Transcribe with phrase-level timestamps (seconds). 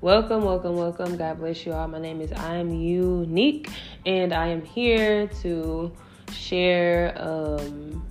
[0.00, 1.18] Welcome, welcome, welcome.
[1.18, 1.86] God bless you all.
[1.86, 3.68] My name is I'm Unique,
[4.06, 5.92] and I am here to
[6.32, 8.06] share um,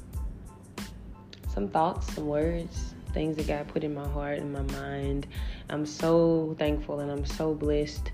[1.48, 5.26] some thoughts, some words, things that God put in my heart and my mind.
[5.72, 8.12] I'm so thankful and I'm so blessed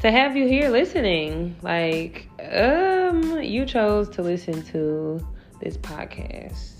[0.00, 1.56] to have you here listening.
[1.62, 5.26] Like, um, you chose to listen to
[5.60, 6.72] this podcast.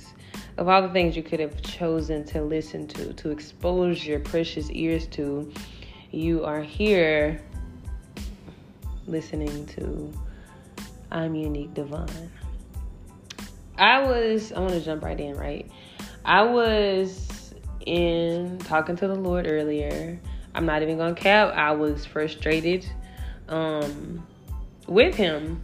[0.58, 4.70] Of all the things you could have chosen to listen to, to expose your precious
[4.70, 5.52] ears to,
[6.10, 7.42] you are here
[9.06, 10.12] listening to
[11.10, 12.30] I'm Unique Divine.
[13.78, 15.70] I was, I want to jump right in, right?
[16.24, 20.18] I was in talking to the Lord earlier.
[20.54, 21.54] I'm not even gonna cap.
[21.54, 22.86] I was frustrated
[23.48, 24.26] um,
[24.86, 25.62] with Him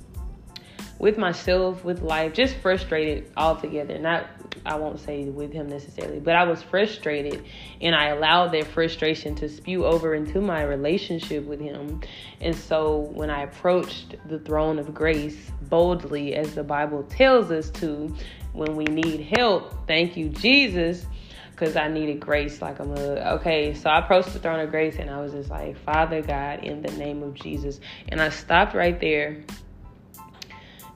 [1.02, 3.98] with myself, with life, just frustrated altogether.
[3.98, 4.28] Not,
[4.64, 7.44] I won't say with him necessarily, but I was frustrated
[7.80, 12.02] and I allowed that frustration to spew over into my relationship with him.
[12.40, 17.68] And so when I approached the throne of grace boldly, as the Bible tells us
[17.70, 18.14] to,
[18.52, 21.04] when we need help, thank you, Jesus
[21.50, 22.98] because I needed grace like a mug.
[22.98, 26.64] Okay, so I approached the throne of grace and I was just like, Father God,
[26.64, 27.78] in the name of Jesus.
[28.08, 29.44] And I stopped right there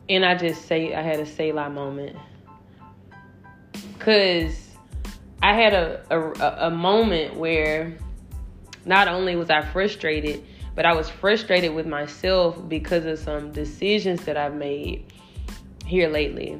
[0.08, 2.16] and I just say I had a Selah moment
[3.98, 4.70] because
[5.42, 7.96] I had a, a a moment where
[8.84, 14.24] not only was I frustrated, but I was frustrated with myself because of some decisions
[14.26, 15.12] that I've made
[15.84, 16.58] here lately.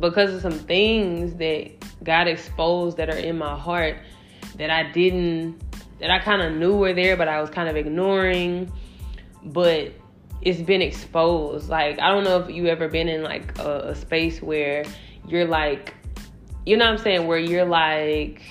[0.00, 1.72] Because of some things that
[2.04, 3.98] God exposed that are in my heart
[4.56, 5.62] that I didn't
[5.98, 8.72] that I kind of knew were there but I was kind of ignoring.
[9.44, 9.92] But
[10.42, 11.68] it's been exposed.
[11.68, 14.84] Like I don't know if you ever been in like a, a space where
[15.26, 15.94] you're like,
[16.64, 18.42] you know what I'm saying, where you're like,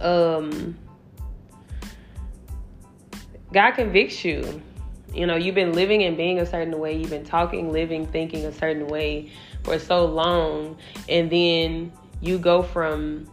[0.00, 0.76] um,
[3.52, 4.62] God convicts you.
[5.14, 6.96] You know, you've been living and being a certain way.
[6.96, 9.30] You've been talking, living, thinking a certain way
[9.62, 11.92] for so long, and then
[12.22, 13.28] you go from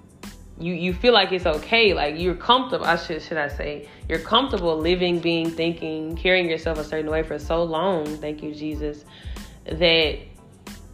[0.60, 4.20] you you feel like it's okay like you're comfortable i should should i say you're
[4.20, 9.06] comfortable living being thinking carrying yourself a certain way for so long thank you jesus
[9.66, 10.18] that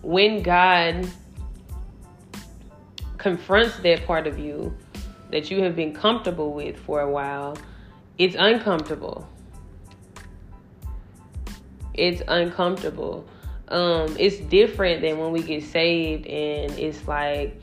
[0.02, 1.08] when god
[3.18, 4.76] confronts that part of you
[5.32, 7.58] that you have been comfortable with for a while
[8.18, 9.28] it's uncomfortable.
[11.94, 13.28] It's uncomfortable.
[13.68, 17.60] Um it's different than when we get saved and it's like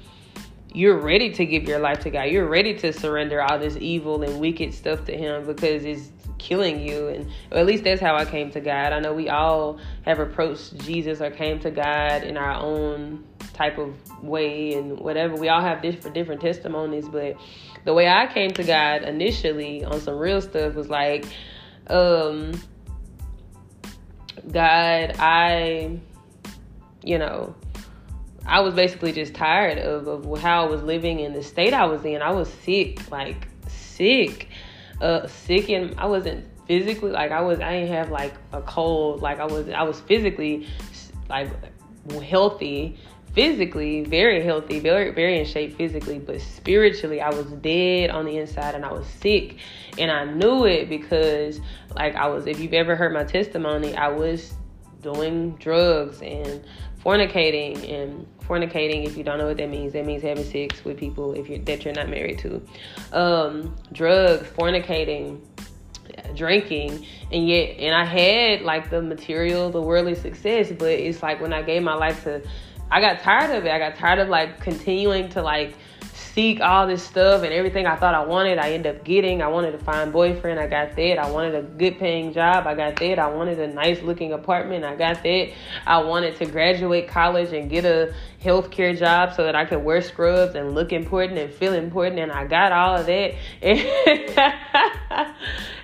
[0.74, 2.24] you're ready to give your life to God.
[2.24, 6.80] You're ready to surrender all this evil and wicked stuff to Him because it's killing
[6.80, 7.08] you.
[7.08, 8.92] And at least that's how I came to God.
[8.92, 13.78] I know we all have approached Jesus or came to God in our own type
[13.78, 15.34] of way and whatever.
[15.36, 17.36] We all have different different testimonies, but
[17.84, 21.26] the way I came to God initially on some real stuff was like,
[21.88, 22.52] um,
[24.50, 25.98] God, I,
[27.02, 27.54] you know,
[28.46, 31.86] I was basically just tired of, of how I was living in the state I
[31.86, 32.22] was in.
[32.22, 34.48] I was sick, like sick,
[35.00, 37.60] uh, sick, and I wasn't physically like I was.
[37.60, 39.22] I didn't have like a cold.
[39.22, 39.68] Like I was.
[39.68, 40.66] I was physically
[41.28, 41.50] like
[42.22, 42.98] healthy,
[43.32, 48.38] physically very healthy, very very in shape physically, but spiritually I was dead on the
[48.38, 49.58] inside and I was sick,
[49.98, 51.60] and I knew it because
[51.94, 52.46] like I was.
[52.46, 54.54] If you've ever heard my testimony, I was
[55.02, 56.64] doing drugs and
[57.04, 60.96] fornicating and fornicating if you don't know what that means that means having sex with
[60.96, 62.62] people if you're that you're not married to.
[63.12, 65.40] Um drugs fornicating
[66.34, 71.40] drinking and yet and i had like the material the worldly success but it's like
[71.40, 72.42] when i gave my life to
[72.92, 73.72] i got tired of it.
[73.72, 75.74] I got tired of like continuing to like
[76.34, 79.42] seek all this stuff and everything I thought I wanted, I end up getting.
[79.42, 81.18] I wanted to find boyfriend, I got that.
[81.18, 83.18] I wanted a good paying job, I got that.
[83.18, 85.52] I wanted a nice looking apartment, I got that.
[85.86, 90.00] I wanted to graduate college and get a healthcare job so that I could wear
[90.00, 93.34] scrubs and look important and feel important, and I got all of that.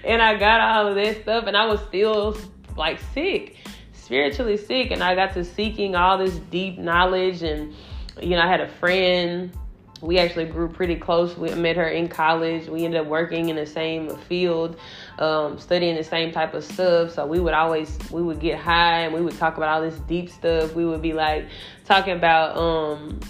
[0.05, 2.38] and I got all of that stuff, and I was still
[2.75, 3.56] like sick,
[3.93, 7.75] spiritually sick, and I got to seeking all this deep knowledge and
[8.20, 9.52] you know, I had a friend
[10.00, 11.37] we actually grew pretty close.
[11.37, 12.69] We met her in college.
[12.69, 14.79] We ended up working in the same field,
[15.19, 17.12] um, studying the same type of stuff.
[17.12, 19.99] So we would always we would get high and we would talk about all this
[20.00, 20.75] deep stuff.
[20.75, 21.47] We would be like
[21.85, 23.21] talking about um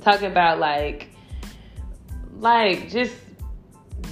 [0.00, 1.10] talking about like
[2.36, 3.16] like just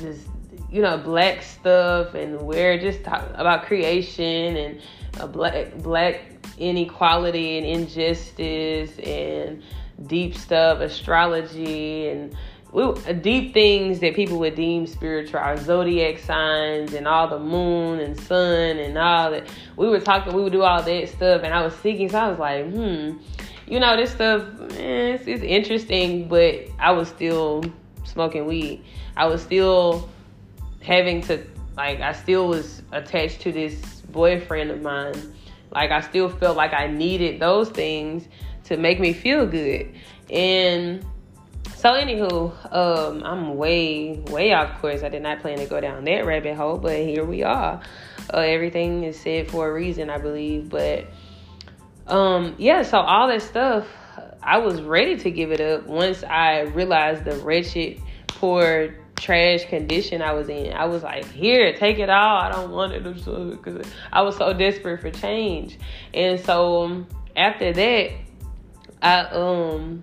[0.00, 0.26] just
[0.70, 6.20] you know black stuff and we're just talking about creation and black black
[6.58, 9.62] inequality and injustice and
[10.06, 12.36] deep stuff, astrology, and
[12.72, 18.18] we, deep things that people would deem spiritual, zodiac signs and all the moon and
[18.20, 19.48] sun and all that.
[19.76, 22.28] We were talking, we would do all that stuff, and I was seeking, so I
[22.28, 23.16] was like, hmm,
[23.66, 27.64] you know, this stuff, eh, it's interesting, but I was still
[28.04, 28.84] smoking weed.
[29.16, 30.08] I was still
[30.82, 31.44] having to,
[31.76, 35.34] like, I still was attached to this boyfriend of mine.
[35.72, 38.28] Like, I still felt like I needed those things
[38.66, 39.92] to make me feel good.
[40.30, 41.04] And
[41.76, 45.02] so, anywho, um, I'm way, way off course.
[45.02, 47.80] I did not plan to go down that rabbit hole, but here we are.
[48.32, 50.68] Uh, everything is said for a reason, I believe.
[50.68, 51.06] But
[52.06, 53.86] um, yeah, so all that stuff,
[54.42, 60.22] I was ready to give it up once I realized the wretched, poor, trash condition
[60.22, 60.72] I was in.
[60.72, 62.38] I was like, here, take it all.
[62.38, 65.78] I don't want it because I was so desperate for change.
[66.14, 68.10] And so um, after that,
[69.02, 70.02] I um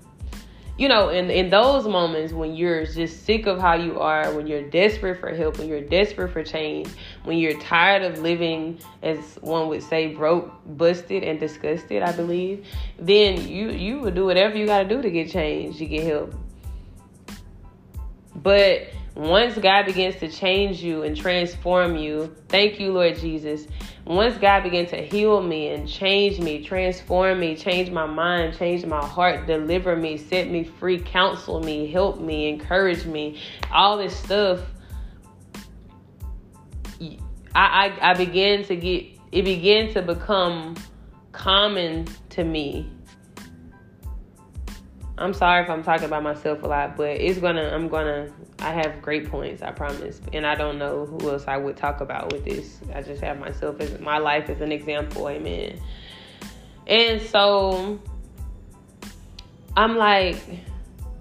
[0.78, 4.48] you know, in, in those moments when you're just sick of how you are, when
[4.48, 6.90] you're desperate for help, when you're desperate for change,
[7.26, 12.66] when you're tired of living, as one would say, broke, busted, and disgusted, I believe,
[12.98, 16.06] then you you would do whatever you got to do to get change, to get
[16.06, 16.34] help.
[18.36, 23.68] But once God begins to change you and transform you, thank you, Lord Jesus.
[24.06, 28.86] Once God began to heal me and change me, transform me, change my mind, change
[28.86, 33.40] my heart, deliver me, set me free, counsel me, help me, encourage me,
[33.72, 34.62] all this stuff,
[37.00, 37.18] I,
[37.56, 40.76] I, I began to get, it began to become
[41.32, 42.90] common to me
[45.18, 48.32] I'm sorry if I'm talking about myself a lot, but it's gonna, I'm gonna,
[48.64, 50.22] I have great points, I promise.
[50.32, 52.80] And I don't know who else I would talk about with this.
[52.96, 55.82] I just have myself as my life as an example, amen.
[56.88, 58.00] And so
[59.76, 60.38] I'm like,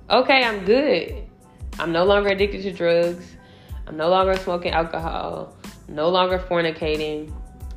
[0.09, 1.25] okay, I'm good.
[1.81, 3.37] I'm no longer addicted to drugs.
[3.89, 5.57] I'm no longer smoking alcohol.
[5.89, 7.33] No longer fornicating.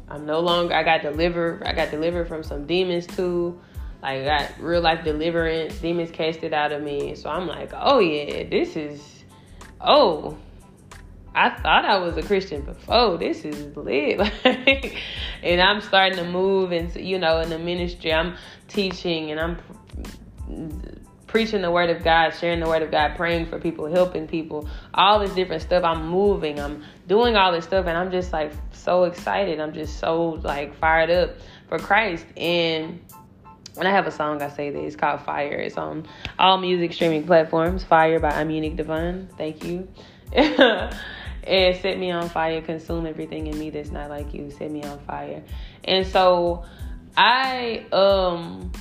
[0.08, 3.60] I'm no longer, I got delivered, I got delivered from some demons too.
[4.04, 7.16] Like I got real life deliverance, demons casted out of me.
[7.16, 9.25] So I'm like, oh yeah, this is
[9.82, 10.38] oh.
[11.38, 13.18] I thought I was a Christian before.
[13.18, 14.22] This is lit.
[15.44, 18.14] and I'm starting to move into, you know, in the ministry.
[18.14, 18.38] I'm
[18.70, 19.58] teaching and I'm
[21.36, 24.70] preaching the word of God, sharing the word of God, praying for people, helping people,
[24.94, 25.84] all this different stuff.
[25.84, 29.60] I'm moving, I'm doing all this stuff, and I'm just like so excited.
[29.60, 31.32] I'm just so like fired up
[31.68, 32.26] for Christ.
[32.38, 33.02] And
[33.78, 35.58] and I have a song I say that is called Fire.
[35.58, 36.06] It's on
[36.40, 37.84] all music streaming platforms.
[37.84, 39.28] Fire by I'm Unique Divine.
[39.38, 39.88] Thank you.
[40.34, 44.50] and set me on fire, consume everything in me that's not like you.
[44.52, 45.44] Set me on fire.
[45.84, 46.64] And so
[47.18, 48.72] I um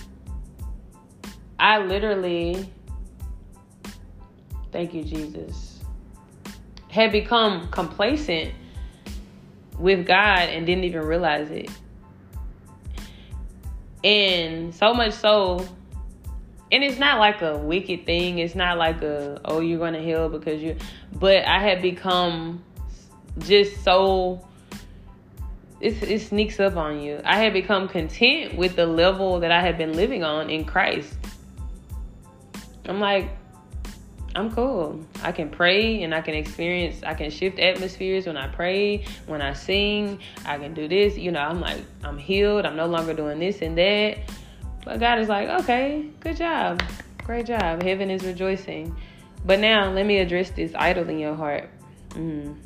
[1.58, 2.68] I literally
[4.72, 5.80] thank you, Jesus.
[6.88, 8.54] Had become complacent
[9.78, 11.70] with God and didn't even realize it.
[14.04, 15.66] And so much so,
[16.70, 18.38] and it's not like a wicked thing.
[18.38, 20.76] It's not like a, oh, you're going to hell because you,
[21.14, 22.62] but I had become
[23.38, 24.46] just so,
[25.80, 27.20] it, it sneaks up on you.
[27.24, 31.16] I had become content with the level that I had been living on in Christ.
[32.86, 33.30] I'm like,
[34.36, 35.00] I'm cool.
[35.22, 39.40] I can pray and I can experience, I can shift atmospheres when I pray, when
[39.40, 40.18] I sing.
[40.44, 41.16] I can do this.
[41.16, 42.66] You know, I'm like, I'm healed.
[42.66, 44.18] I'm no longer doing this and that.
[44.84, 46.82] But God is like, okay, good job.
[47.24, 47.82] Great job.
[47.82, 48.94] Heaven is rejoicing.
[49.46, 51.70] But now let me address this idol in your heart.
[52.10, 52.56] Mm.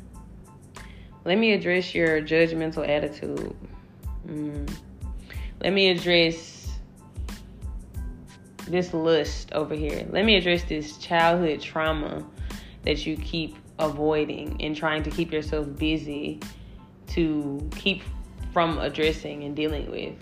[1.25, 3.55] Let me address your judgmental attitude.
[4.27, 4.69] Mm.
[5.61, 6.58] Let me address
[8.69, 10.05] this lust over here.
[10.09, 12.25] Let me address this childhood trauma
[12.83, 16.39] that you keep avoiding and trying to keep yourself busy
[17.07, 18.03] to keep
[18.53, 20.15] from addressing and dealing with.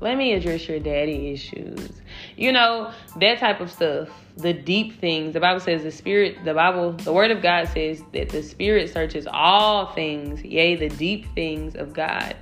[0.00, 1.92] Let me address your daddy issues.
[2.36, 5.32] You know, that type of stuff, the deep things.
[5.32, 8.90] The Bible says the spirit, the Bible, the word of God says that the spirit
[8.90, 12.36] searches all things, yea, the deep things of God.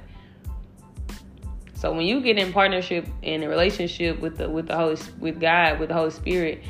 [1.80, 5.40] So when you get in partnership in a relationship with the with the Holy with
[5.40, 6.62] God with the Holy Spirit,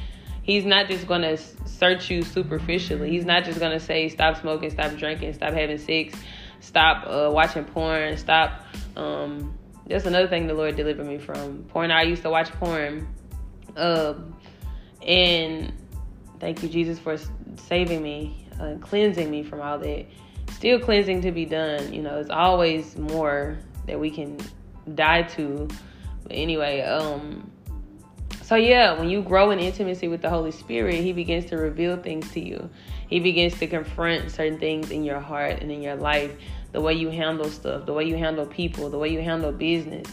[0.44, 3.10] He's not just gonna search you superficially.
[3.10, 6.14] He's not just gonna say stop smoking, stop drinking, stop having sex,
[6.60, 8.64] stop uh, watching porn, stop.
[8.94, 11.90] Um, that's another thing the Lord delivered me from porn.
[11.90, 13.08] I used to watch porn,
[13.76, 14.36] um,
[15.04, 15.72] and
[16.38, 17.18] thank you Jesus for
[17.56, 20.06] saving me, uh, cleansing me from all that.
[20.52, 21.92] Still cleansing to be done.
[21.92, 24.38] You know, it's always more that we can
[24.94, 25.68] die to.
[26.22, 27.50] But anyway, um,
[28.42, 31.96] so yeah, when you grow in intimacy with the Holy Spirit, He begins to reveal
[31.96, 32.68] things to you.
[33.08, 36.32] He begins to confront certain things in your heart and in your life,
[36.72, 40.06] the way you handle stuff, the way you handle people, the way you handle business,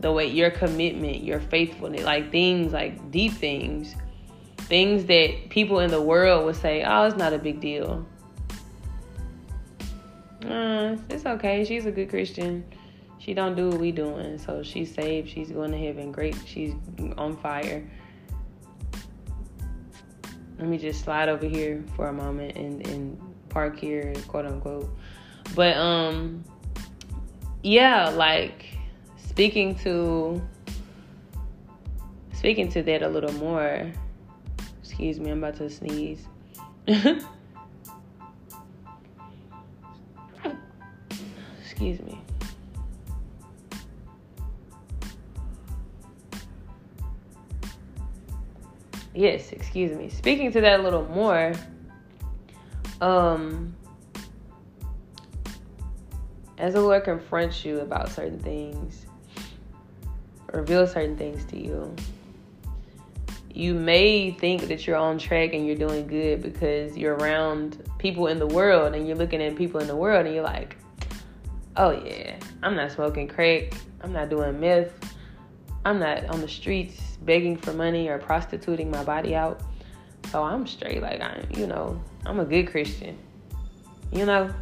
[0.00, 3.94] the way your commitment, your faithfulness, like things like deep things,
[4.58, 8.06] things that people in the world would say, "Oh, it's not a big deal."
[10.44, 11.64] Uh, it's okay.
[11.64, 12.64] She's a good Christian
[13.22, 14.36] she don't do what we doing.
[14.38, 15.28] So she's saved.
[15.30, 16.10] She's going to heaven.
[16.10, 16.36] Great.
[16.44, 16.74] She's
[17.16, 17.88] on fire.
[20.58, 24.90] Let me just slide over here for a moment and, and park here, quote unquote.
[25.54, 26.42] But um,
[27.62, 28.76] yeah, like
[29.16, 30.42] speaking to
[32.32, 33.92] speaking to that a little more.
[34.82, 36.26] Excuse me, I'm about to sneeze.
[41.60, 42.21] Excuse me.
[49.14, 50.08] Yes, excuse me.
[50.08, 51.52] Speaking to that a little more,
[53.00, 53.74] um,
[56.58, 59.06] as the Lord confronts you about certain things,
[60.52, 61.94] reveals certain things to you,
[63.54, 68.28] you may think that you're on track and you're doing good because you're around people
[68.28, 70.76] in the world and you're looking at people in the world and you're like,
[71.76, 74.92] oh yeah, I'm not smoking crack, I'm not doing meth,
[75.84, 79.60] I'm not on the streets begging for money or prostituting my body out.
[80.30, 81.02] So I'm straight.
[81.02, 83.18] Like I'm, you know, I'm a good Christian.
[84.12, 84.52] You know,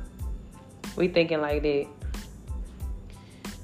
[0.97, 1.87] we thinking like that.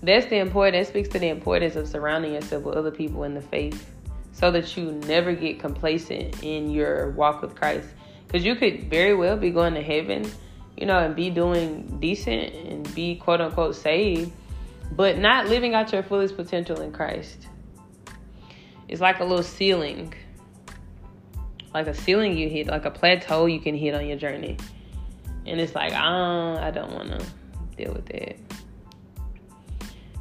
[0.02, 0.84] That's the important.
[0.84, 3.90] That speaks to the importance of surrounding yourself with other people in the faith,
[4.32, 7.88] so that you never get complacent in your walk with Christ.
[8.26, 10.30] Because you could very well be going to heaven,
[10.76, 14.32] you know, and be doing decent and be quote unquote saved,
[14.92, 17.48] but not living out your fullest potential in Christ.
[18.88, 20.14] It's like a little ceiling.
[21.74, 24.56] Like a ceiling you hit, like a plateau you can hit on your journey.
[25.46, 27.26] And it's like, ah, I don't want to
[27.76, 28.36] deal with that.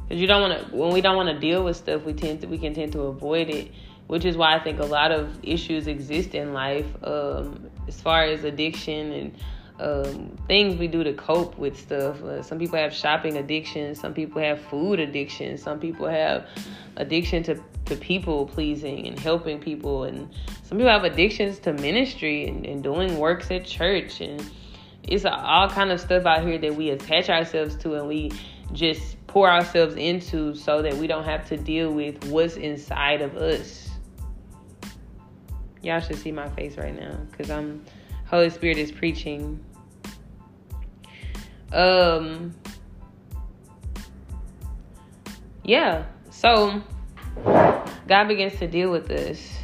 [0.08, 2.42] Because you don't want to, when we don't want to deal with stuff, we tend
[2.42, 3.72] to, we can tend to avoid it,
[4.06, 8.22] which is why I think a lot of issues exist in life, um, as far
[8.24, 9.36] as addiction and
[9.80, 12.22] um, things we do to cope with stuff.
[12.22, 14.00] Uh, some people have shopping addictions.
[14.00, 15.62] Some people have food addictions.
[15.62, 16.46] Some people have
[16.96, 20.04] addiction to, to people pleasing and helping people.
[20.04, 20.28] And
[20.62, 24.20] some people have addictions to ministry and, and doing works at church.
[24.20, 24.44] And
[25.02, 28.32] it's all kind of stuff out here that we attach ourselves to and we
[28.72, 33.36] just pour ourselves into so that we don't have to deal with what's inside of
[33.36, 33.90] us.
[35.82, 37.84] Y'all should see my face right now because I'm
[38.26, 39.64] Holy Spirit is preaching.
[41.72, 42.54] Um
[45.62, 46.82] yeah, so
[47.44, 49.58] God begins to deal with this.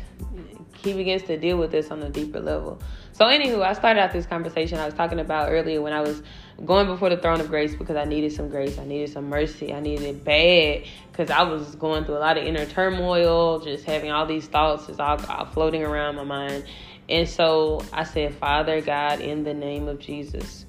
[0.83, 2.81] He begins to deal with this on a deeper level.
[3.13, 6.23] So, anywho, I started out this conversation I was talking about earlier when I was
[6.65, 8.79] going before the throne of grace because I needed some grace.
[8.79, 9.73] I needed some mercy.
[9.73, 13.85] I needed it bad because I was going through a lot of inner turmoil, just
[13.85, 16.65] having all these thoughts just all, all floating around my mind.
[17.09, 20.67] And so I said, Father God, in the name of Jesus,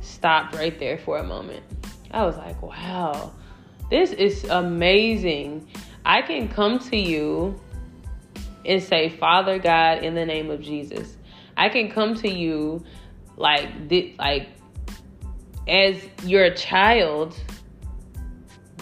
[0.00, 1.62] stop right there for a moment.
[2.10, 3.32] I was like, wow,
[3.90, 5.68] this is amazing.
[6.04, 7.60] I can come to you
[8.64, 11.16] and say, Father God, in the name of Jesus.
[11.56, 12.84] I can come to you
[13.36, 13.68] like
[14.18, 14.48] like
[15.66, 17.36] as your child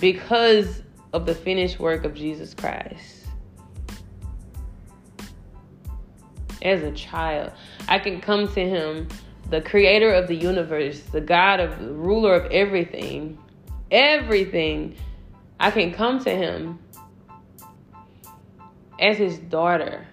[0.00, 3.22] because of the finished work of Jesus Christ.
[6.62, 7.52] as a child.
[7.88, 9.08] I can come to him,
[9.50, 13.38] the creator of the universe, the God of the ruler of everything,
[13.90, 14.96] everything.
[15.60, 16.78] I can come to him
[19.02, 20.06] as his daughter.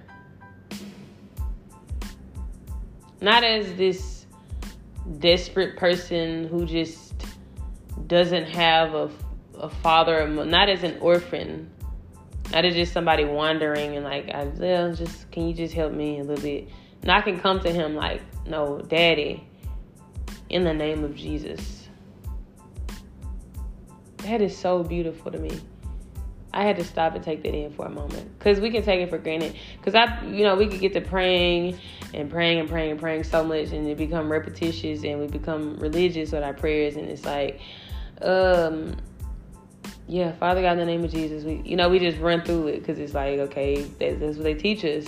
[3.22, 4.26] Not as this
[5.20, 7.14] desperate person who just
[8.08, 9.10] doesn't have a,
[9.60, 11.70] a father, not as an orphan,
[12.52, 16.20] not as just somebody wandering and like, I well, just can you just help me
[16.20, 16.68] a little bit?
[17.04, 19.48] And I can come to him like, no, daddy,
[20.50, 21.88] in the name of Jesus.
[24.18, 25.60] That is so beautiful to me.
[26.54, 29.02] I had to stop and take that in for a moment because we can take
[29.02, 29.56] it for granted.
[29.78, 31.80] Because I, you know, we could get to praying
[32.14, 35.78] and praying and praying and praying so much, and it become repetitious, and we become
[35.78, 37.60] religious with our prayers, and it's like,
[38.22, 38.96] um,
[40.08, 42.68] yeah, Father God, in the name of Jesus, we, you know, we just run through
[42.68, 45.06] it because it's like, okay, that's, that's what they teach us.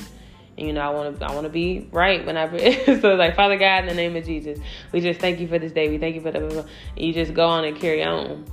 [0.58, 2.86] And, you know, I want to, I want to be right when I pray.
[2.86, 4.60] so it's like, Father God, in the name of Jesus,
[4.92, 5.90] we just thank you for this day.
[5.90, 8.46] We thank you for the, you just go on and carry on.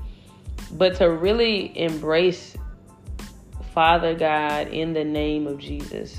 [0.73, 2.57] But to really embrace
[3.79, 6.19] Father God, in the name of Jesus.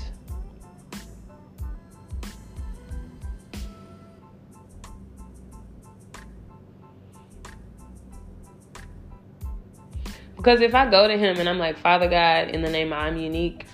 [10.38, 12.98] Because if I go to him and I'm like, Father God, in the name of
[12.98, 13.66] I'm unique,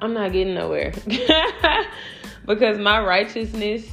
[0.00, 0.92] I'm not getting nowhere.
[2.46, 3.88] because my righteousness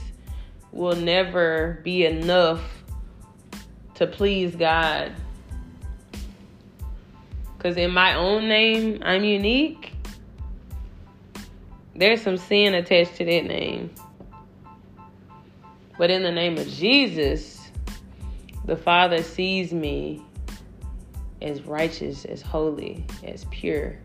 [0.72, 2.62] will never be enough
[3.96, 5.12] to please God.
[7.64, 9.94] Because in my own name, I'm unique.
[11.96, 13.90] There's some sin attached to that name.
[15.98, 17.72] But in the name of Jesus,
[18.66, 20.22] the Father sees me
[21.42, 23.98] as righteous, as holy, as pure.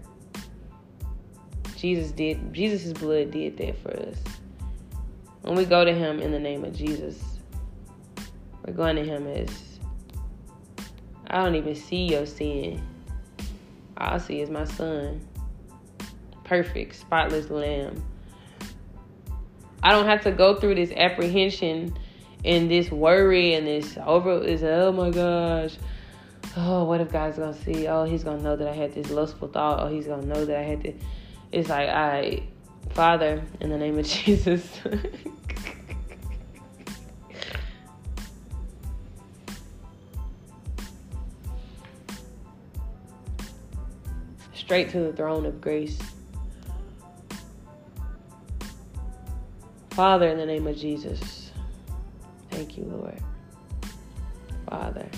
[1.74, 4.18] Jesus did Jesus' blood did that for us.
[5.42, 7.20] When we go to him in the name of Jesus,
[8.64, 9.80] we're going to him as
[11.26, 12.80] I don't even see your sin.
[13.98, 15.26] All I see is my son.
[16.44, 18.02] Perfect, spotless lamb.
[19.82, 21.96] I don't have to go through this apprehension
[22.44, 25.76] and this worry and this over is oh my gosh
[26.58, 27.86] oh, what if God's gonna see?
[27.86, 29.80] Oh, he's gonna know that I had this lustful thought.
[29.80, 30.94] Oh, he's gonna know that I had this.
[31.52, 32.42] It's like, I,
[32.90, 34.80] Father, in the name of Jesus.
[44.68, 45.98] Straight to the throne of grace.
[49.92, 51.52] Father, in the name of Jesus.
[52.50, 53.18] Thank you, Lord.
[54.68, 55.08] Father.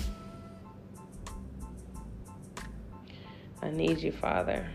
[3.61, 4.65] I need you, Father.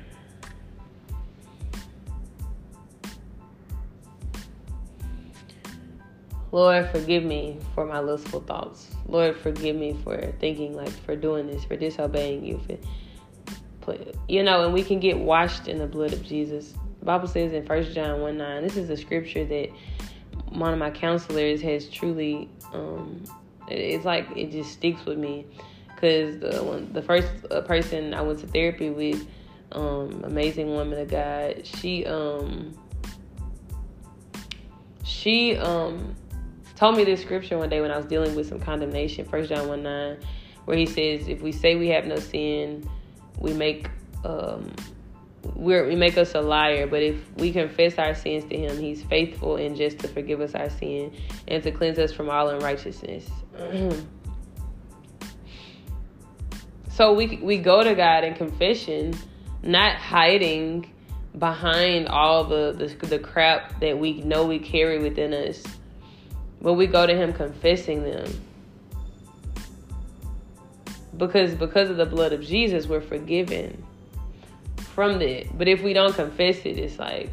[6.52, 8.94] Lord, forgive me for my lustful thoughts.
[9.08, 12.76] Lord, forgive me for thinking like for doing this, for disobeying you, for
[14.28, 16.74] you know, and we can get washed in the blood of Jesus.
[17.00, 19.70] The Bible says in First John 1 9, this is a scripture that
[20.50, 23.22] one of my counselors has truly um
[23.68, 25.46] it's like it just sticks with me
[25.94, 29.26] because the one, the first uh, person I went to therapy with,
[29.72, 32.74] um, amazing woman of God, she um
[35.04, 36.14] she um
[36.76, 39.68] told me this scripture one day when I was dealing with some condemnation, First John
[39.68, 40.18] one nine,
[40.66, 42.88] where he says, "If we say we have no sin,
[43.38, 43.88] we make
[44.24, 44.72] um
[45.54, 49.56] we make us a liar, but if we confess our sins to him, he's faithful
[49.56, 51.12] and just to forgive us our sin
[51.46, 53.30] and to cleanse us from all unrighteousness.
[56.96, 59.14] So we we go to God in confession,
[59.62, 60.90] not hiding
[61.38, 65.62] behind all the, the the crap that we know we carry within us.
[66.62, 68.26] But we go to him confessing them.
[71.16, 73.82] Because because of the blood of Jesus, we're forgiven
[74.94, 75.56] from that.
[75.56, 77.30] But if we don't confess it, it's like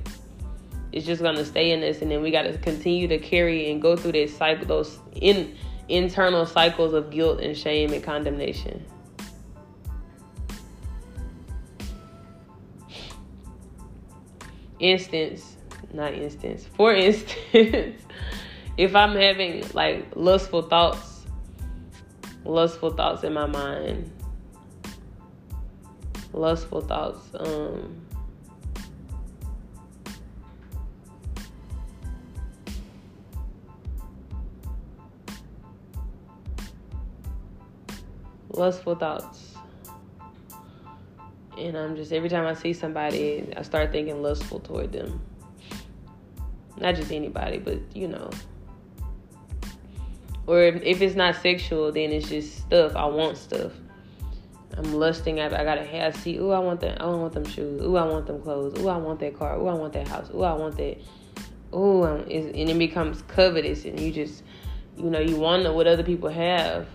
[0.91, 3.81] it's just gonna stay in us, and then we got to continue to carry and
[3.81, 5.55] go through that cycle, those in
[5.89, 8.85] internal cycles of guilt and shame and condemnation.
[14.83, 15.55] instance,
[15.93, 18.01] not instance, for instance,
[18.77, 21.12] if I'm having like lustful thoughts,
[22.45, 24.11] lustful thoughts in my mind,
[26.33, 28.05] lustful thoughts, um,
[38.49, 39.53] lustful thoughts
[41.57, 45.21] and I'm just every time I see somebody, I start thinking lustful toward them.
[46.77, 48.29] Not just anybody, but you know.
[50.45, 52.95] Or if, it's not sexual, then it's just stuff.
[52.95, 53.71] I want stuff.
[54.77, 55.39] I'm lusting.
[55.39, 56.15] I, I gotta have.
[56.17, 57.01] See, ooh, I want that.
[57.01, 57.81] I want them shoes.
[57.81, 58.79] Ooh, I want them clothes.
[58.79, 59.57] Ooh, I want that car.
[59.57, 60.29] Ooh, I want that house.
[60.33, 60.97] Ooh, I want that.
[61.73, 64.43] Ooh, um, and it becomes covetous, and you just,
[64.97, 66.87] you know, you want what other people have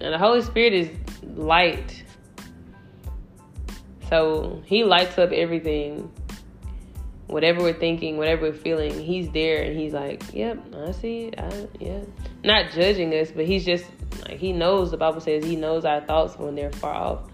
[0.00, 0.88] And the Holy Spirit is
[1.36, 2.04] light.
[4.08, 6.10] So he lights up everything.
[7.30, 11.38] Whatever we're thinking, whatever we're feeling, he's there and he's like, Yep, I see it.
[11.38, 12.00] I, yeah.
[12.42, 13.84] Not judging us, but he's just
[14.26, 17.30] like he knows the Bible says he knows our thoughts when they're far off.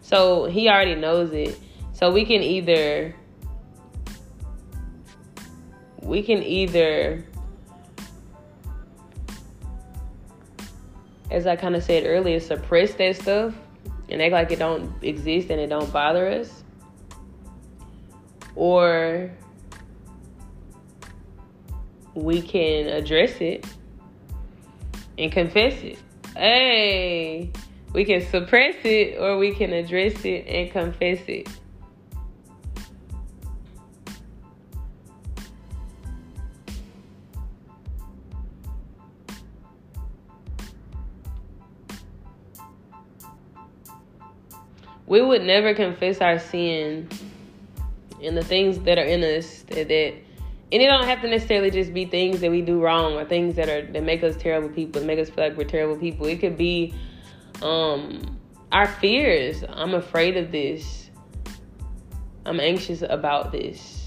[0.00, 1.58] So he already knows it.
[1.92, 3.14] So we can either
[6.00, 7.24] we can either
[11.32, 13.54] as I kind of said earlier, suppress that stuff
[14.08, 16.61] and act like it don't exist and it don't bother us.
[18.54, 19.30] Or
[22.14, 23.64] we can address it
[25.18, 25.98] and confess it.
[26.36, 27.52] Hey,
[27.92, 31.48] We can suppress it or we can address it and confess it.
[45.12, 47.06] we would never confess our sin
[48.24, 50.14] and the things that are in us that, that
[50.72, 53.56] and it don't have to necessarily just be things that we do wrong or things
[53.56, 56.26] that are that make us terrible people, that make us feel like we're terrible people.
[56.26, 56.94] It could be
[57.60, 58.38] um
[58.72, 59.64] our fears.
[59.68, 61.10] I'm afraid of this.
[62.46, 64.04] I'm anxious about this.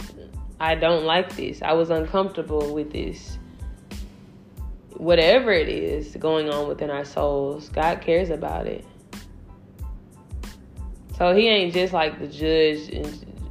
[0.60, 1.62] I don't like this.
[1.62, 3.38] I was uncomfortable with this.
[4.98, 8.86] Whatever it is going on within our souls, God cares about it.
[11.18, 12.90] So he ain't just like the judge.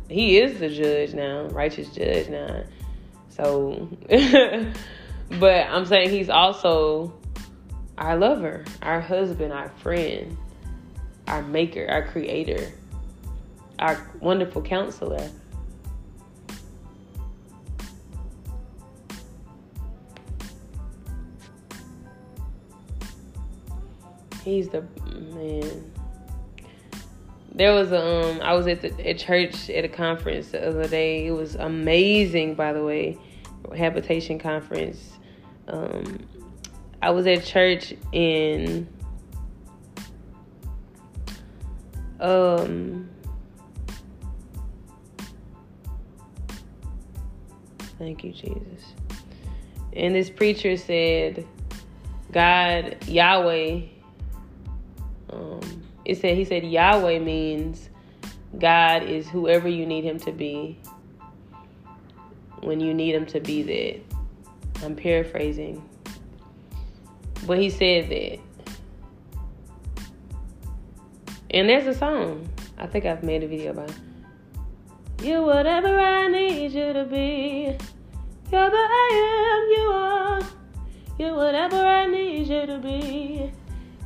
[0.09, 2.65] He is the judge now, righteous judge now.
[3.31, 3.89] So,
[5.41, 7.13] but I'm saying he's also
[7.99, 10.37] our lover, our husband, our friend,
[11.27, 12.71] our maker, our creator,
[13.79, 15.31] our wonderful counselor.
[24.45, 24.83] He's the
[25.35, 25.94] man
[27.55, 31.27] there was um I was at the at church at a conference the other day.
[31.27, 33.17] It was amazing, by the way,
[33.77, 35.13] habitation conference.
[35.69, 36.19] Um,
[37.01, 38.89] I was at church in
[42.19, 43.09] um
[47.99, 48.95] thank you Jesus.
[49.93, 51.47] And this preacher said
[52.33, 53.83] God Yahweh
[55.31, 57.89] um it said he said Yahweh means
[58.59, 60.79] God is whoever you need him to be
[62.61, 64.85] when you need him to be that.
[64.85, 65.83] I'm paraphrasing.
[67.47, 68.39] But he said that.
[71.51, 72.49] And there's a song.
[72.79, 73.97] I think I've made a video about it.
[75.23, 77.77] You whatever I need you to be.
[78.53, 80.43] You're the I am you are.
[81.19, 83.53] You're whatever I need you to be.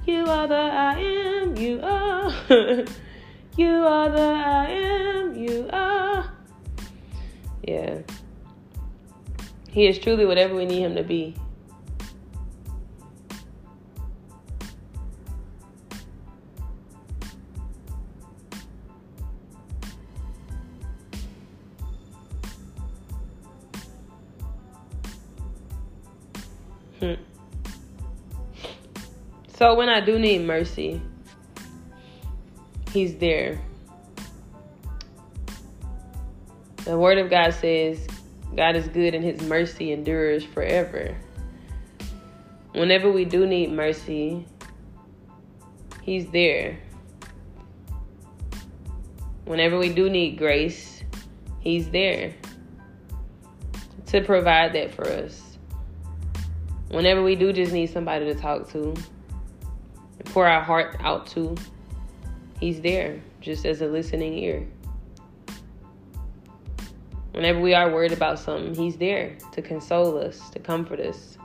[0.09, 2.33] You are the I am, you are.
[3.59, 6.33] you are the I am, you are.
[7.63, 7.99] Yeah.
[9.69, 11.35] He is truly whatever we need him to be.
[29.59, 31.03] So when I do need mercy,
[32.93, 33.61] He's there.
[36.85, 38.07] The Word of God says
[38.55, 41.17] God is good and His mercy endures forever.
[42.73, 44.47] Whenever we do need mercy,
[46.03, 46.79] He's there.
[49.45, 51.03] Whenever we do need grace,
[51.59, 52.33] He's there
[54.07, 55.59] to provide that for us.
[56.91, 58.95] Whenever we do just need somebody to talk to,
[60.29, 61.57] pour our heart out to,
[62.61, 64.67] He's there just as a listening ear.
[67.33, 71.39] Whenever we are worried about something, He's there to console us, to comfort us,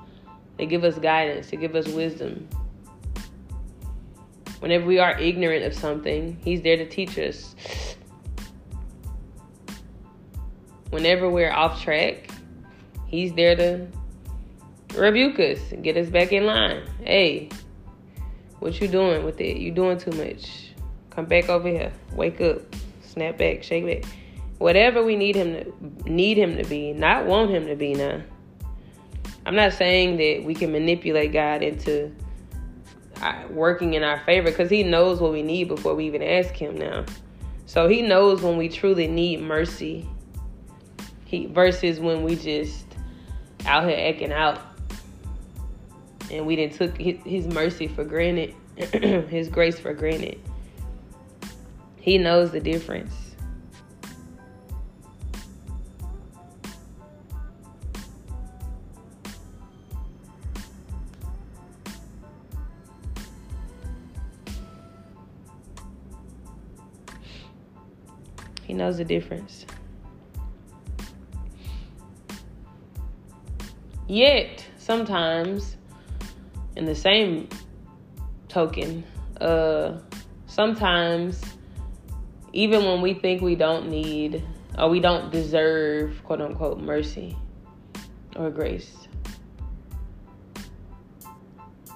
[0.58, 2.48] to give us guidance, to give us wisdom.
[4.60, 7.56] Whenever we are ignorant of something, He's there to teach us.
[10.90, 12.30] Whenever we're off track,
[13.08, 13.88] He's there to
[14.96, 16.84] rebuke us get us back in line.
[17.04, 17.50] Hey,
[18.64, 19.58] what you doing with it?
[19.58, 20.70] You doing too much.
[21.10, 21.92] Come back over here.
[22.14, 22.62] Wake up.
[23.04, 23.62] Snap back.
[23.62, 24.10] Shake back.
[24.58, 28.22] Whatever we need him to need him to be, not want him to be now.
[29.46, 32.16] I'm not saying that we can manipulate God into
[33.22, 36.54] uh, working in our favor because he knows what we need before we even ask
[36.54, 37.04] him now.
[37.66, 40.08] So he knows when we truly need mercy.
[41.26, 42.86] He versus when we just
[43.66, 44.73] out here acting out
[46.32, 48.54] and we didn't took his mercy for granted,
[49.30, 50.40] his grace for granted.
[52.00, 53.14] He knows the difference.
[68.64, 69.66] He knows the difference.
[74.08, 75.78] Yet, sometimes
[76.76, 77.48] in the same
[78.48, 79.04] token,
[79.40, 79.98] uh,
[80.48, 81.42] sometimes
[82.54, 84.44] even when we think we don't need
[84.78, 87.36] or we don't deserve quote unquote mercy
[88.36, 89.08] or grace,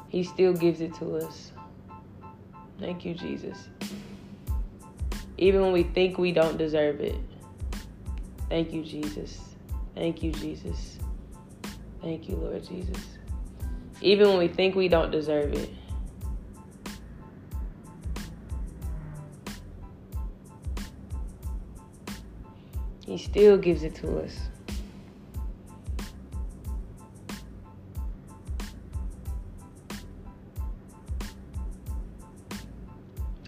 [0.10, 1.52] He still gives it to us.
[2.80, 3.70] Thank you, Jesus.
[5.38, 7.20] Even when we think we don't deserve it.
[8.50, 9.40] Thank you, Jesus.
[9.94, 10.98] Thank you, Jesus.
[12.02, 13.17] Thank you, Lord Jesus.
[14.02, 15.70] Even when we think we don't deserve it.
[23.06, 24.38] He still gives it to us.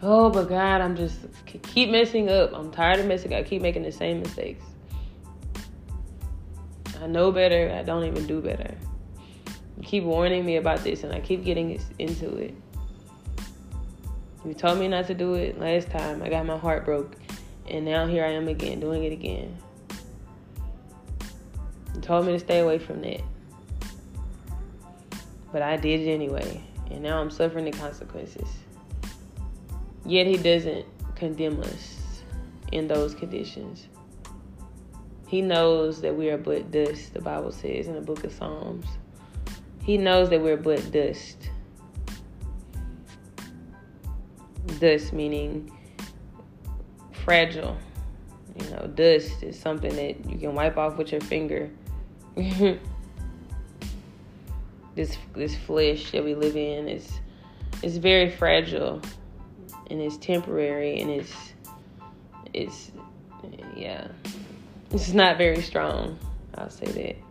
[0.02, 2.54] Oh, but God, I'm just keep messing up.
[2.54, 3.42] I'm tired of messing up.
[3.42, 4.64] I keep making the same mistakes.
[7.02, 7.76] I know better.
[7.78, 8.76] I don't even do better.
[9.89, 12.54] Keep warning me about this, and I keep getting into it.
[14.45, 16.21] You told me not to do it last time.
[16.21, 17.15] I got my heart broke,
[17.67, 19.58] and now here I am again, doing it again.
[21.95, 23.23] You told me to stay away from that,
[25.52, 28.47] but I did it anyway, and now I'm suffering the consequences.
[30.06, 32.21] Yet He doesn't condemn us
[32.71, 33.88] in those conditions.
[35.25, 38.86] He knows that we are but dust, the Bible says in the book of Psalms.
[39.89, 41.49] He knows that we're but dust.
[44.80, 45.71] Dust meaning
[47.12, 47.75] fragile.
[48.56, 51.71] You know, dust is something that you can wipe off with your finger.
[54.93, 57.12] this this flesh that we live in is
[57.82, 59.02] is very fragile
[59.89, 61.34] and it's temporary and it's
[62.54, 62.91] it's
[63.75, 64.08] yeah
[64.91, 66.15] it's not very strong
[66.60, 67.29] i'll say that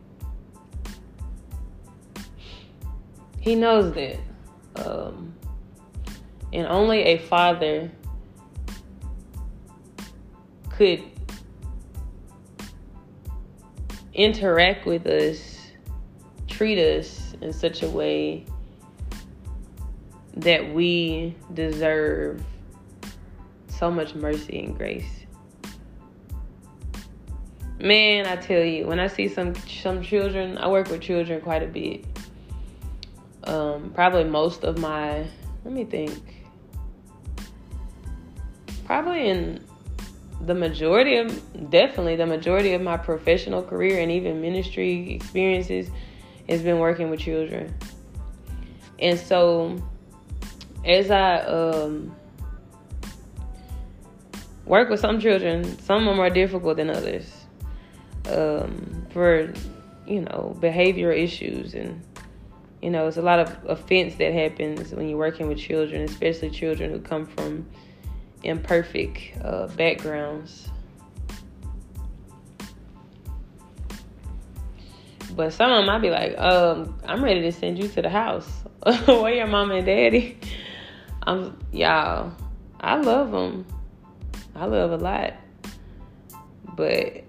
[3.48, 4.18] he knows that
[4.76, 5.34] um,
[6.52, 7.90] and only a father
[10.68, 11.02] could
[14.12, 15.70] interact with us
[16.46, 18.44] treat us in such a way
[20.34, 22.42] that we deserve
[23.68, 25.24] so much mercy and grace.
[27.80, 31.62] Man, I tell you, when I see some some children, I work with children quite
[31.62, 32.04] a bit.
[33.48, 35.26] Um, probably most of my,
[35.64, 36.44] let me think.
[38.84, 39.64] Probably in
[40.42, 45.90] the majority of, definitely the majority of my professional career and even ministry experiences
[46.46, 47.74] has been working with children.
[48.98, 49.82] And so
[50.84, 52.14] as I um,
[54.66, 57.32] work with some children, some of them are difficult than others
[58.30, 59.54] um, for,
[60.06, 61.72] you know, behavioral issues.
[61.72, 62.02] And,
[62.82, 66.50] you know, it's a lot of offense that happens when you're working with children, especially
[66.50, 67.66] children who come from
[68.42, 70.68] imperfect uh, backgrounds.
[75.34, 78.08] But some of them, I'd be like, um, I'm ready to send you to the
[78.08, 78.48] house.
[79.06, 80.38] Where your mom and daddy?
[81.22, 82.32] I'm y'all.
[82.80, 83.66] I love them.
[84.54, 85.34] I love a lot.
[86.74, 87.24] But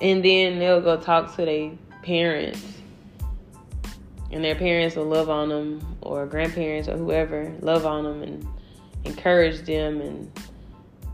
[0.00, 2.62] and then they'll go talk to their parents,
[4.32, 8.46] and their parents will love on them, or grandparents or whoever love on them and
[9.04, 10.30] encourage them and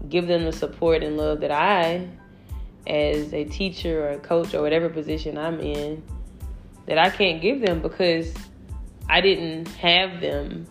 [0.08, 2.08] give them the support and love that I,
[2.86, 6.02] as a teacher or a coach or whatever position I'm in,
[6.86, 8.34] that I can't give them because
[9.08, 10.66] I didn't have them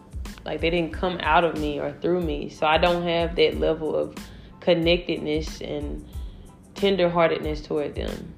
[0.46, 2.50] like they didn't come out of me or through me.
[2.50, 4.16] So I don't have that level of
[4.60, 6.06] connectedness and
[6.76, 8.34] tenderheartedness toward them.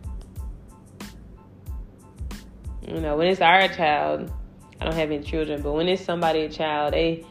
[2.88, 4.32] You know, when it's our child,
[4.80, 7.26] I don't have any children, but when it's somebody a child, they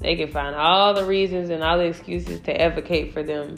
[0.00, 3.54] they can find all the reasons and all the excuses to advocate for them.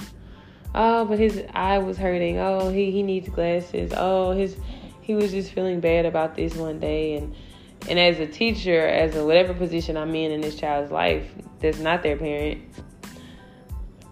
[0.74, 2.38] Oh, but his eye was hurting.
[2.38, 3.92] Oh, he, he needs glasses.
[3.96, 4.56] Oh, his
[5.00, 7.34] he was just feeling bad about this one day and
[7.88, 11.78] and as a teacher, as a whatever position I'm in in this child's life, that's
[11.78, 12.62] not their parent.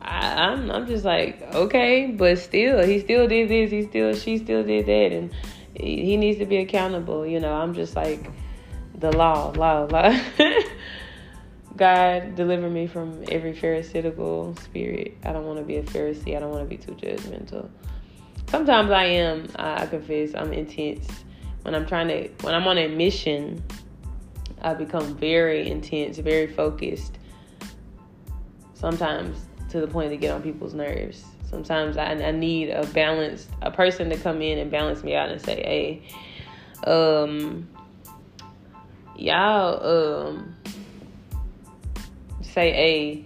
[0.00, 3.70] I, I'm I'm just like okay, but still, he still did this.
[3.70, 5.30] He still she still did that, and
[5.78, 7.26] he needs to be accountable.
[7.26, 8.30] You know, I'm just like
[8.98, 10.18] the law, law, law.
[11.76, 15.16] God deliver me from every pharisaical spirit.
[15.24, 16.34] I don't want to be a Pharisee.
[16.34, 17.68] I don't want to be too judgmental.
[18.48, 19.48] Sometimes I am.
[19.56, 20.34] I, I confess.
[20.34, 21.06] I'm intense
[21.66, 23.60] when I'm trying to when I'm on a mission,
[24.62, 27.18] I become very intense, very focused.
[28.74, 29.36] Sometimes
[29.70, 31.24] to the point to get on people's nerves.
[31.48, 35.30] Sometimes I, I need a balanced a person to come in and balance me out
[35.30, 36.02] and say, "Hey,
[36.90, 37.68] um,
[39.16, 40.54] y'all, um,
[42.42, 43.24] say, hey."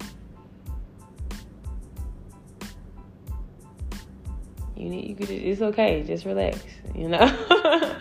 [4.76, 6.58] You need you could it's okay, just relax,
[6.94, 7.96] you know.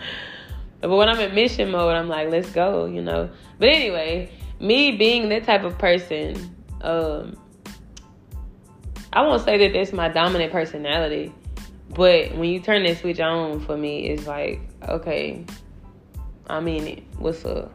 [0.80, 3.30] But when I'm in mission mode, I'm like, let's go, you know.
[3.58, 7.36] But anyway, me being that type of person, um,
[9.12, 11.32] I won't say that that's my dominant personality,
[11.90, 15.44] but when you turn that switch on for me, it's like, okay,
[16.46, 17.02] I mean it.
[17.18, 17.72] What's up?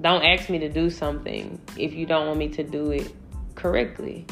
[0.00, 3.12] Don't ask me to do something if you don't want me to do it
[3.54, 4.24] correctly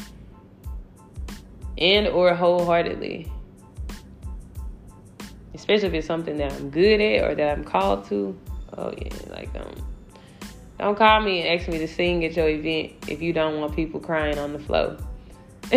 [1.77, 3.31] and or wholeheartedly.
[5.53, 8.39] Especially if it's something that I'm good at or that I'm called to.
[8.77, 9.75] Oh yeah, like um
[10.79, 13.75] don't call me and ask me to sing at your event if you don't want
[13.75, 14.97] people crying on the floor.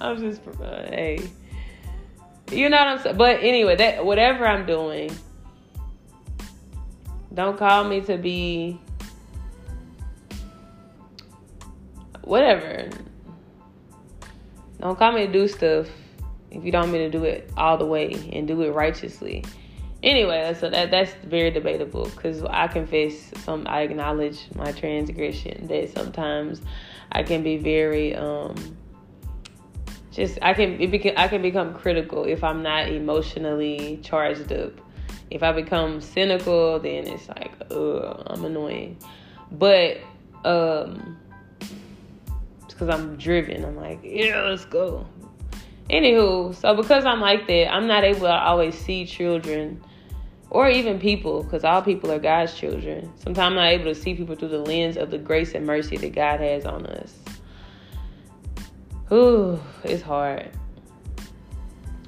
[0.00, 1.30] I'm just uh, hey.
[2.50, 3.16] You know what I'm saying?
[3.16, 5.16] But anyway, that whatever I'm doing,
[7.32, 8.80] don't call me to be
[12.22, 12.88] whatever.
[14.80, 15.86] Don't call me to do stuff
[16.50, 19.44] if you don't mean to do it all the way and do it righteously.
[20.02, 25.92] Anyway, so that that's very debatable because I confess some I acknowledge my transgression that
[25.92, 26.62] sometimes
[27.12, 28.54] I can be very um
[30.12, 34.72] just I can beca- I can become critical if I'm not emotionally charged up.
[35.30, 38.96] If I become cynical, then it's like, ugh, I'm annoying.
[39.52, 39.98] But
[40.44, 41.16] um
[42.68, 43.64] because I'm driven.
[43.64, 45.06] I'm like, yeah, let's go.
[45.90, 49.82] Anywho, so because I'm like that, I'm not able to always see children
[50.50, 53.10] or even people, because all people are God's children.
[53.16, 55.96] Sometimes I'm not able to see people through the lens of the grace and mercy
[55.96, 57.14] that God has on us.
[59.12, 60.50] Ooh, it's hard.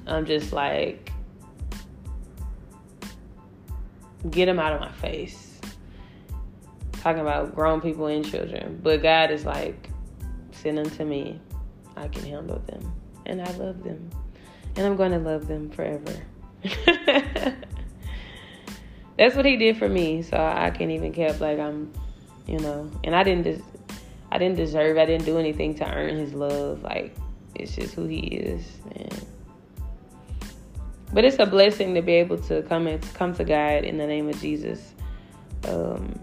[0.05, 1.11] I'm just like,
[4.29, 5.59] get them out of my face.
[7.01, 8.79] Talking about grown people and children.
[8.83, 9.89] But God is like,
[10.51, 11.39] send them to me.
[11.95, 12.93] I can handle them.
[13.25, 14.09] And I love them.
[14.75, 16.13] And I'm going to love them forever.
[19.17, 20.21] that's what he did for me.
[20.21, 21.91] So I can't even keep like I'm,
[22.47, 23.63] you know, and I didn't des-
[24.31, 24.97] I didn't deserve.
[24.97, 26.81] I didn't do anything to earn his love.
[26.81, 27.15] Like
[27.55, 29.25] it's just who he is, and
[31.13, 34.07] but it's a blessing to be able to come and come to God in the
[34.07, 34.93] name of Jesus.
[35.67, 36.19] Um,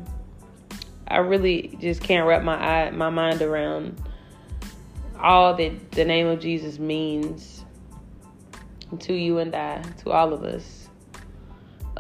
[1.07, 4.01] I really just can't wrap my eye, my mind around
[5.19, 7.65] all that the name of Jesus means
[8.99, 10.80] to you and I, to all of us.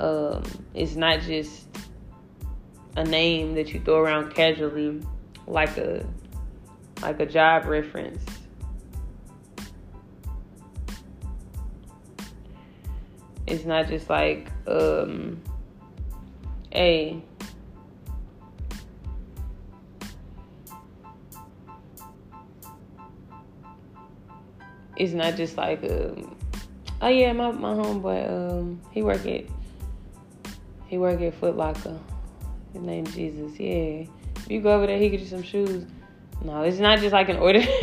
[0.00, 1.66] Um, it's not just
[2.96, 5.02] a name that you throw around casually
[5.46, 6.06] like a
[7.02, 8.24] like a job reference.
[13.46, 15.42] It's not just like um
[16.74, 17.22] a
[24.96, 26.14] it's not just like a
[27.02, 29.44] oh yeah my my homeboy um he work at
[30.90, 31.96] he work at Foot Locker.
[32.72, 33.52] His name's Jesus.
[33.60, 34.06] Yeah.
[34.36, 35.86] If you go over there, he get you some shoes.
[36.44, 37.60] No, it's not just like an order.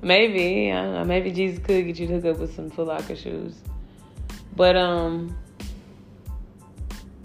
[0.00, 1.04] maybe, I don't know.
[1.04, 3.54] Maybe Jesus could get you to hook up with some Foot Locker shoes.
[4.56, 5.36] But um,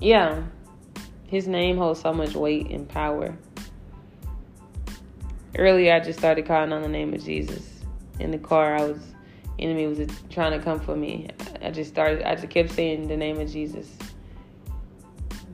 [0.02, 0.44] yeah,
[1.28, 3.38] his name holds so much weight and power.
[5.58, 7.80] Earlier, I just started calling on the name of Jesus
[8.20, 8.76] in the car.
[8.76, 9.00] I was
[9.58, 11.30] enemy was trying to come for me.
[11.66, 13.90] I just started, I just kept saying the name of Jesus.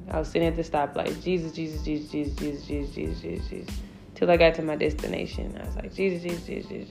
[0.09, 3.75] I was sitting at the stoplight, Jesus, Jesus, Jesus, Jesus, Jesus, Jesus, Jesus, Jesus, Jesus,
[4.13, 5.57] till I got to my destination.
[5.57, 6.89] I was like, Jesus, Jesus, Jesus,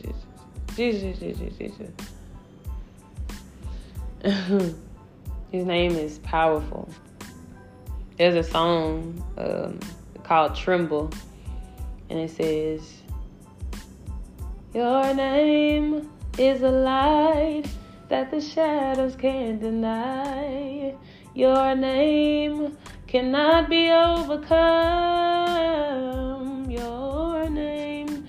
[0.75, 1.93] Jesus, Jesus, Jesus, Jesus,
[4.23, 4.77] Jesus.
[5.53, 6.89] His name is powerful.
[8.17, 9.81] There's a song um,
[10.23, 11.11] called Tremble,
[12.09, 13.03] and it says,
[14.73, 17.67] Your name is a light
[18.11, 20.95] that the shadows can't deny.
[21.33, 24.51] Your name cannot be overcome.
[26.69, 28.27] Your name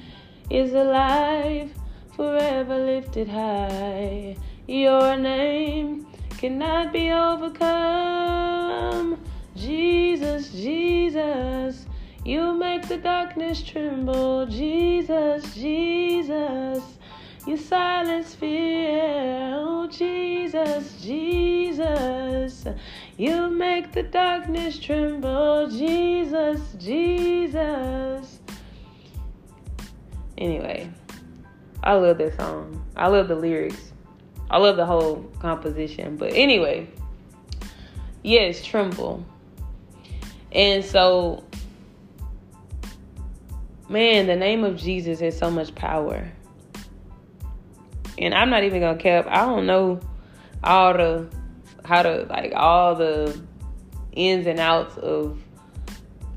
[0.52, 1.72] is alive,
[2.16, 4.38] forever lifted high.
[4.68, 6.06] Your name
[6.38, 8.62] cannot be overcome.
[9.56, 11.88] Jesus, Jesus,
[12.24, 14.46] you make the darkness tremble.
[14.46, 16.84] Jesus, Jesus.
[17.48, 22.68] You silence fear, oh Jesus, Jesus.
[23.18, 28.40] You make the darkness tremble, Jesus, Jesus.
[30.38, 30.92] Anyway,
[31.82, 32.86] I love this song.
[32.96, 33.92] I love the lyrics.
[34.52, 36.18] I love the whole composition.
[36.18, 36.88] But anyway,
[38.22, 39.26] yes, tremble.
[40.52, 41.44] And so,
[43.90, 46.32] man, the name of Jesus has so much power
[48.18, 49.28] and I'm not even gonna cap.
[49.28, 50.00] I don't know
[50.64, 51.28] all the
[51.84, 53.40] how to like all the
[54.14, 55.42] ins and outs of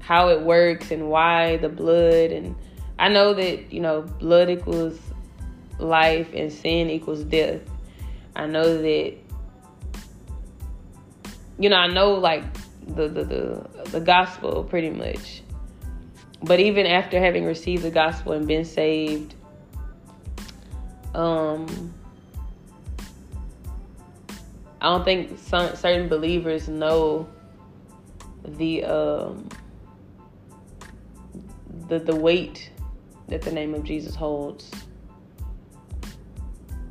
[0.00, 2.54] how it works and why the blood and
[2.98, 4.98] I know that, you know, blood equals
[5.78, 7.60] life and sin equals death.
[8.36, 9.14] I know that
[11.58, 12.44] you know, I know like
[12.86, 15.42] the the the, the gospel pretty much.
[16.42, 19.34] But even after having received the gospel and been saved,
[21.14, 21.94] um
[24.80, 27.28] I don't think some certain believers know
[28.46, 29.48] the um
[31.88, 32.70] the the weight
[33.28, 34.70] that the name of Jesus holds.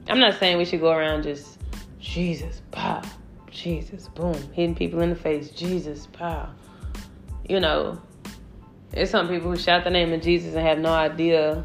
[0.07, 1.59] I'm not saying we should go around just
[1.99, 3.01] Jesus, pow,
[3.51, 6.49] Jesus, boom, hitting people in the face, Jesus, pow.
[7.47, 8.01] You know,
[8.91, 11.63] there's some people who shout the name of Jesus and have no idea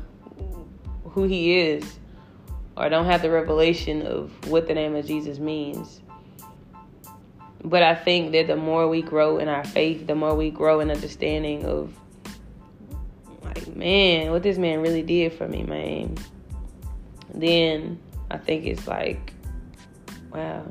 [1.05, 1.99] who he is
[2.79, 6.01] or don't have the revelation of what the name of Jesus means.
[7.65, 10.79] But I think that the more we grow in our faith, the more we grow
[10.79, 11.93] in understanding of
[13.43, 16.17] like, man, what this man really did for me, man.
[17.35, 17.99] Then
[18.31, 19.33] I think it's like,
[20.33, 20.65] wow.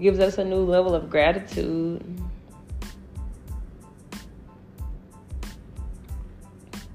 [0.00, 2.04] Gives us a new level of gratitude.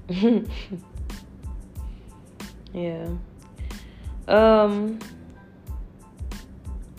[2.72, 3.08] yeah.
[4.28, 4.98] Um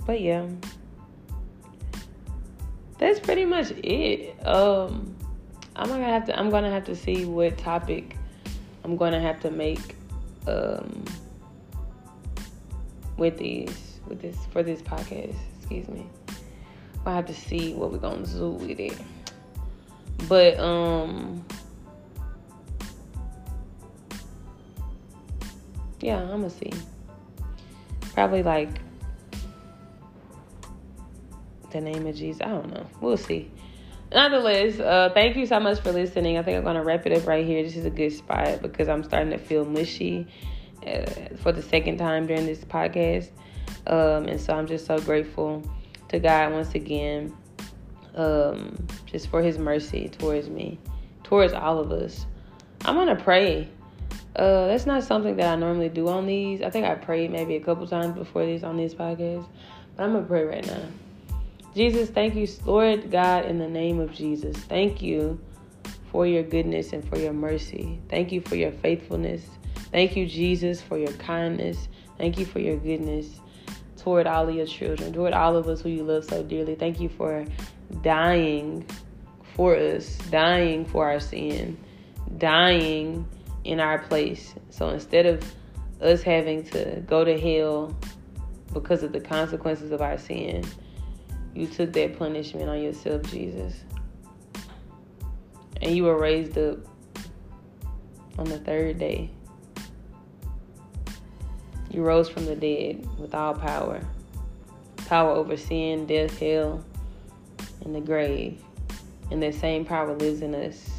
[0.05, 0.47] but yeah.
[2.97, 4.35] That's pretty much it.
[4.45, 5.15] Um
[5.75, 8.17] I'm gonna have to I'm gonna have to see what topic
[8.83, 9.95] I'm gonna have to make
[10.47, 11.05] um
[13.17, 16.07] with these with this for this podcast, excuse me.
[17.05, 18.97] I have to see what we're gonna do with it.
[20.27, 21.45] But um
[26.01, 26.71] yeah, I'm gonna see.
[28.13, 28.69] Probably like
[31.71, 32.41] the name of Jesus.
[32.41, 32.85] I don't know.
[33.01, 33.51] We'll see.
[34.13, 36.37] Nonetheless, uh, thank you so much for listening.
[36.37, 37.63] I think I'm gonna wrap it up right here.
[37.63, 40.27] This is a good spot because I'm starting to feel mushy
[40.85, 41.05] uh,
[41.37, 43.29] for the second time during this podcast,
[43.87, 45.63] um, and so I'm just so grateful
[46.09, 47.35] to God once again,
[48.15, 50.79] um, just for His mercy towards me,
[51.23, 52.25] towards all of us.
[52.85, 53.67] I'm gonna pray.
[54.35, 56.61] Uh, that's not something that I normally do on these.
[56.61, 59.47] I think I prayed maybe a couple times before these on these podcasts,
[59.95, 60.83] but I'm gonna pray right now.
[61.73, 64.55] Jesus, thank you, Lord God, in the name of Jesus.
[64.55, 65.39] Thank you
[66.11, 67.99] for your goodness and for your mercy.
[68.09, 69.45] Thank you for your faithfulness.
[69.91, 71.87] Thank you, Jesus, for your kindness.
[72.17, 73.39] Thank you for your goodness
[73.97, 76.75] toward all of your children, toward all of us who you love so dearly.
[76.75, 77.45] Thank you for
[78.01, 78.85] dying
[79.55, 81.77] for us, dying for our sin,
[82.37, 83.27] dying
[83.65, 84.55] in our place.
[84.69, 85.43] So instead of
[86.01, 87.95] us having to go to hell
[88.73, 90.63] because of the consequences of our sin,
[91.53, 93.73] you took that punishment on yourself, Jesus.
[95.81, 96.77] And you were raised up
[98.37, 99.31] on the third day.
[101.89, 104.01] You rose from the dead with all power
[105.05, 106.83] power over sin, death, hell,
[107.83, 108.59] and the grave.
[109.31, 110.89] And that same power lives in us.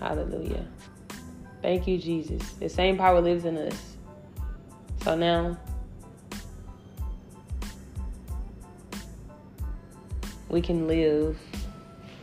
[0.00, 0.66] Hallelujah.
[1.64, 2.42] Thank you, Jesus.
[2.60, 3.96] The same power lives in us.
[5.02, 5.56] So now,
[10.50, 11.38] we can live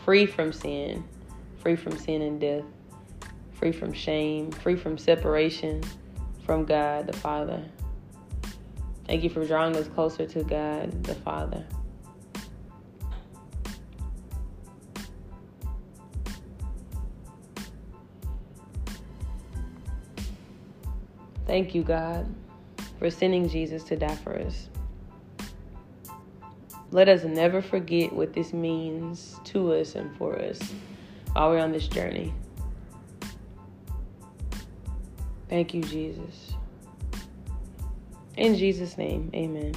[0.05, 1.03] free from sin,
[1.57, 2.63] free from sin and death,
[3.53, 5.81] free from shame, free from separation
[6.45, 7.65] from God the Father.
[9.07, 11.65] Thank you for drawing us closer to God the Father.
[21.51, 22.33] Thank you, God,
[22.97, 24.69] for sending Jesus to die for us.
[26.91, 30.61] Let us never forget what this means to us and for us
[31.33, 32.33] while we're on this journey.
[35.49, 36.53] Thank you, Jesus.
[38.37, 39.73] In Jesus' name, amen.